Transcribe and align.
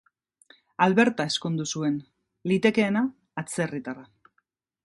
Alberta 0.85 1.27
ezkondu 1.31 1.67
zuen, 1.75 2.01
litekeena 2.53 3.07
atzerritarra. 3.43 4.09